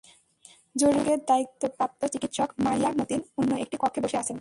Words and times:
জরুরি 0.75 0.99
বিভাগের 0.99 1.21
দায়িত্বপ্রাপ্ত 1.27 2.01
চিকিৎসক 2.05 2.49
মারিয়া 2.59 2.89
মতিন 2.97 3.21
অন্য 3.37 3.51
একটি 3.55 3.75
কক্ষে 3.77 4.01
বসে 4.01 4.17
আছেন। 4.17 4.37